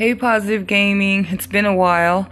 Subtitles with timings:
[0.00, 1.26] Hey, Positive Gaming.
[1.28, 2.30] It's been a while.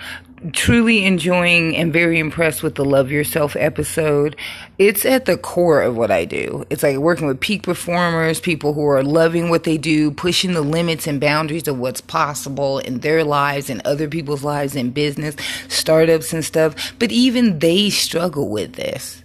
[0.55, 4.37] Truly enjoying and very impressed with the Love Yourself episode.
[4.79, 6.65] It's at the core of what I do.
[6.71, 10.63] It's like working with peak performers, people who are loving what they do, pushing the
[10.63, 15.37] limits and boundaries of what's possible in their lives and other people's lives in business,
[15.69, 16.95] startups and stuff.
[16.99, 19.23] But even they struggle with this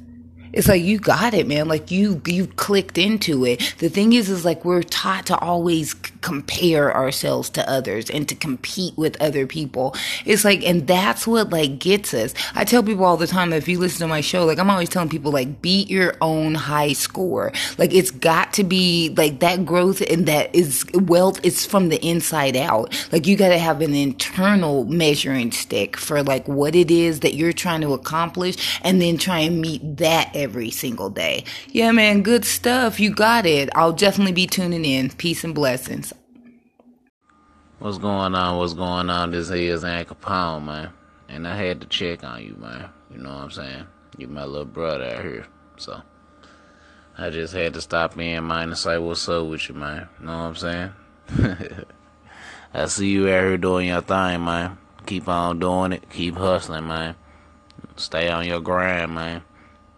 [0.54, 1.68] it's like you got it, man.
[1.68, 3.76] Like you you clicked into it.
[3.80, 8.36] The thing is, is like we're taught to always compare ourselves to others and to
[8.36, 9.96] compete with other people.
[10.26, 12.34] It's like, and that's what like gets us.
[12.56, 14.70] I tell people all the time that if you listen to my show, like I'm
[14.70, 17.52] always telling people, like beat your own high score.
[17.78, 21.40] Like it's got to be like that growth and that is wealth.
[21.44, 23.08] It's from the inside out.
[23.12, 27.34] Like you got to have an internal measuring stick for like what it is that
[27.36, 31.44] you're trying to accomplish, and then try and meet that every single day.
[31.70, 33.00] Yeah, man, good stuff.
[33.00, 33.70] You got it.
[33.76, 35.10] I'll definitely be tuning in.
[35.10, 36.13] Peace and blessings.
[37.84, 38.58] What's going on?
[38.60, 39.32] What's going on?
[39.32, 40.94] This is Al Capone, man.
[41.28, 42.90] And I had to check on you, man.
[43.12, 43.88] You know what I'm saying?
[44.18, 45.48] You my little brother out here.
[45.76, 46.02] So
[47.18, 50.08] I just had to stop in, man, and say what's up with you, man.
[50.18, 50.92] You know what I'm saying?
[52.74, 54.78] I see you out here doing your thing, man.
[55.06, 56.10] Keep on doing it.
[56.10, 57.16] Keep hustling, man.
[57.98, 59.42] Stay on your grind, man.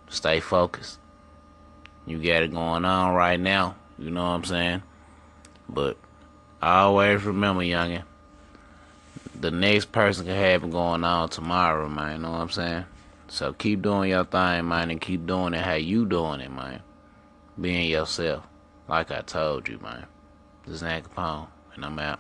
[0.10, 0.98] Stay focused.
[2.08, 3.76] You got it going on right now.
[4.00, 4.82] You know what I'm saying?
[5.70, 6.00] But
[6.62, 8.04] always remember, youngin,
[9.40, 12.18] the next person can have it going on tomorrow, man.
[12.18, 12.86] You know what I'm saying?
[13.28, 16.82] So keep doing your thing, man, and keep doing it how you doing it, man.
[17.60, 18.46] Being yourself.
[18.88, 20.06] Like I told you, man.
[20.66, 22.20] This is Al Capone, and I'm out.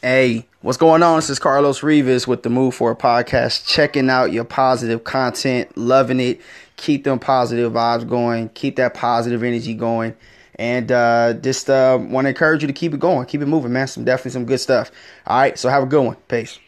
[0.00, 1.16] Hey, what's going on?
[1.16, 3.66] This is Carlos Rivas with the Move For a podcast.
[3.66, 6.40] Checking out your positive content, loving it.
[6.78, 8.48] Keep them positive vibes going.
[8.50, 10.16] Keep that positive energy going.
[10.54, 13.26] And uh, just uh, want to encourage you to keep it going.
[13.26, 13.86] Keep it moving, man.
[13.86, 14.90] Some definitely some good stuff.
[15.26, 16.16] All right, so have a good one.
[16.28, 16.58] Peace.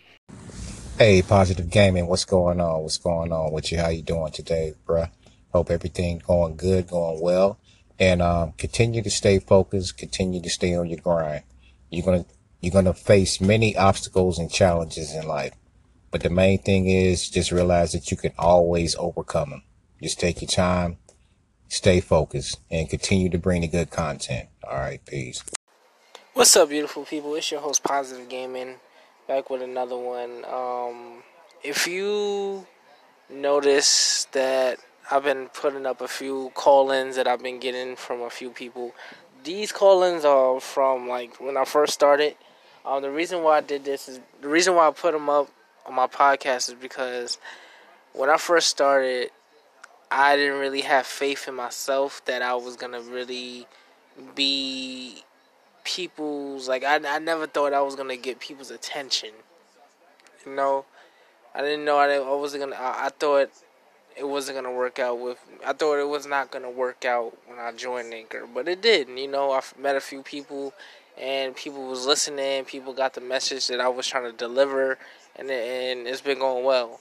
[0.98, 2.82] Hey, Positive Gaming, what's going on?
[2.82, 3.78] What's going on with you?
[3.78, 5.10] How you doing today, bruh?
[5.52, 7.58] Hope everything going good, going well.
[7.98, 9.96] And um, continue to stay focused.
[9.96, 11.44] Continue to stay on your grind.
[11.88, 12.26] You're gonna
[12.60, 15.54] you're to face many obstacles and challenges in life.
[16.10, 19.62] But the main thing is just realize that you can always overcome them.
[20.02, 20.98] Just take your time,
[21.68, 24.48] stay focused, and continue to bring the good content.
[24.64, 25.42] All right, peace.
[26.34, 27.34] What's up, beautiful people?
[27.34, 28.76] It's your host, Positive Gaming,
[29.28, 30.44] back with another one.
[30.44, 31.22] Um,
[31.62, 32.66] if you
[33.28, 34.78] notice that
[35.10, 38.50] I've been putting up a few call ins that I've been getting from a few
[38.50, 38.94] people,
[39.44, 42.36] these call ins are from like when I first started
[42.84, 45.48] um, the reason why I did this is the reason why I put them up
[45.86, 47.38] on my podcast is because
[48.12, 49.30] when I first started,
[50.10, 53.66] I didn't really have faith in myself that I was gonna really
[54.34, 55.22] be
[55.84, 59.30] people's like I I never thought I was gonna get people's attention.
[60.44, 60.84] You know,
[61.54, 62.76] I didn't know I, I wasn't gonna.
[62.76, 63.50] I, I thought
[64.16, 65.38] it wasn't gonna work out with.
[65.64, 69.08] I thought it was not gonna work out when I joined Anchor, but it did.
[69.08, 70.74] You know, I met a few people
[71.20, 72.64] and people was listening.
[72.64, 74.98] People got the message that I was trying to deliver,
[75.36, 77.00] and and it's been going well.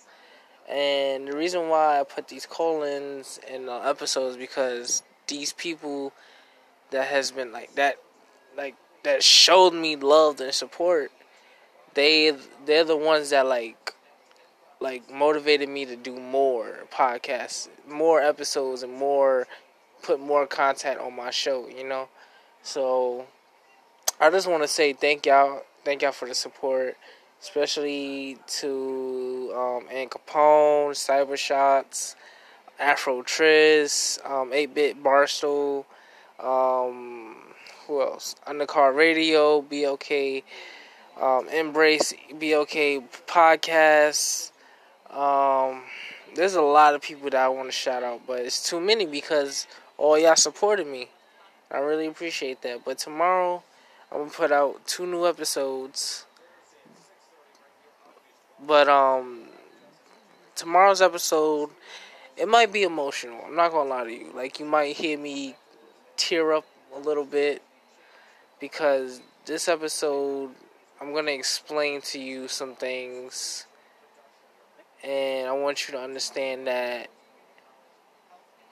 [0.70, 6.14] And the reason why I put these call-ins in the episodes because these people
[6.92, 7.96] that has been like that,
[8.56, 11.12] like that showed me love and support.
[11.96, 12.36] They
[12.66, 13.96] they're the ones that like
[14.80, 19.48] like motivated me to do more podcasts, more episodes, and more
[20.04, 21.68] put more content on my show.
[21.68, 22.10] You know,
[22.62, 23.26] so
[24.20, 26.96] I just want to say thank y'all, thank y'all for the support,
[27.42, 32.16] especially to um, Al Capone, Cyber Shots,
[32.80, 35.86] Afro Triz, um, 8-Bit Barstool,
[36.40, 37.36] um,
[37.88, 38.36] who else?
[38.48, 40.44] Undercar Radio, BLK,
[41.20, 44.52] um, Embrace BLK Podcasts.
[45.10, 45.82] Um,
[46.36, 49.06] there's a lot of people that I want to shout out, but it's too many
[49.06, 49.68] because
[49.98, 51.10] all y'all supported me.
[51.72, 52.86] I really appreciate that.
[52.86, 53.64] But tomorrow
[54.12, 56.26] I'm gonna put out two new episodes.
[58.70, 59.46] But um
[60.56, 61.72] tomorrow's episode
[62.38, 63.42] it might be emotional.
[63.48, 64.32] I'm not gonna lie to you.
[64.36, 65.56] Like you might hear me
[66.18, 67.64] tear up a little bit
[68.60, 70.52] because this episode
[71.02, 73.66] I'm gonna explain to you some things
[75.04, 77.08] and I want you to understand that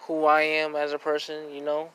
[0.01, 1.89] who I am as a person, you know?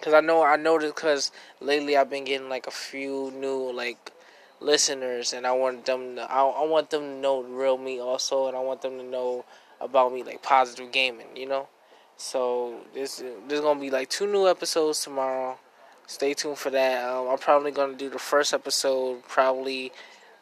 [0.00, 4.12] Cause I know I noticed because lately I've been getting like a few new like
[4.60, 8.48] listeners, and I want them to I, I want them to know real me also,
[8.48, 9.44] and I want them to know
[9.80, 11.68] about me like positive gaming, you know.
[12.16, 15.58] So this there's gonna be like two new episodes tomorrow.
[16.06, 17.04] stay tuned for that.
[17.04, 19.92] Um, I'm probably gonna do the first episode probably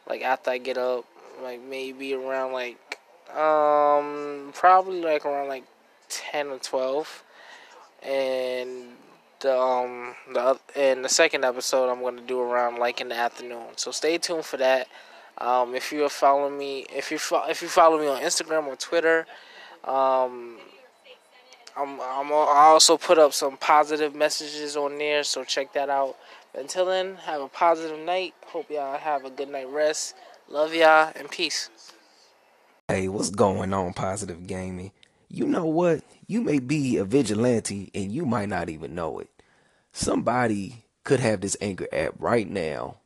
[0.09, 1.05] like after I get up,
[1.43, 2.99] like maybe around like
[3.37, 5.65] um probably like around like
[6.09, 7.23] ten or twelve,
[8.03, 8.97] and
[9.41, 13.67] the um the and the second episode I'm gonna do around like in the afternoon.
[13.77, 14.89] So stay tuned for that.
[15.39, 18.67] Um, if you are following me, if you fo- if you follow me on Instagram
[18.67, 19.27] or Twitter,
[19.85, 20.57] um,
[21.77, 26.17] I'm, I'm I also put up some positive messages on there, so check that out.
[26.55, 28.33] Until then, have a positive night.
[28.47, 30.15] Hope y'all have a good night rest.
[30.49, 31.69] Love y'all and peace.
[32.89, 34.93] Hey, what's going on, Positive Gaming?
[35.37, 36.01] You know what?
[36.27, 39.29] You may be a vigilante and you might not even know it.
[39.93, 42.97] Somebody could have this Anchor app right now,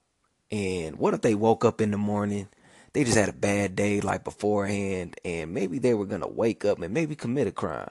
[0.49, 2.47] and what if they woke up in the morning?
[2.93, 6.81] They just had a bad day like beforehand, and maybe they were gonna wake up
[6.81, 7.91] and maybe commit a crime.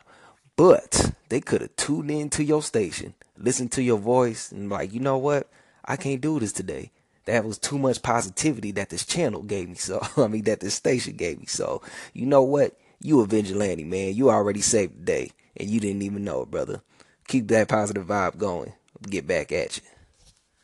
[0.55, 4.93] But they could have tuned in to your station, listened to your voice, and like,
[4.93, 5.49] you know what?
[5.83, 6.91] I can't do this today.
[7.25, 9.75] That was too much positivity that this channel gave me.
[9.75, 11.45] So I mean that this station gave me.
[11.45, 11.81] So
[12.13, 12.77] you know what?
[13.01, 14.13] You a vigilante, man.
[14.13, 16.81] You already saved the day, and you didn't even know it, brother.
[17.27, 18.73] Keep that positive vibe going.
[19.09, 19.83] Get back at you.